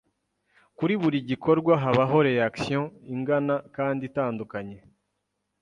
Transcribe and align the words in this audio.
Kuri 0.77 0.93
buri 1.01 1.17
gikorwa 1.29 1.73
habaho 1.83 2.17
reaction 2.27 2.83
ingana 3.13 3.55
kandi 3.75 4.01
itandukanye. 4.09 4.77